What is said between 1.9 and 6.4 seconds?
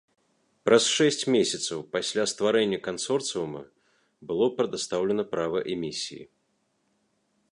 пасля стварэння кансорцыума было прадастаўлена права эмісіі.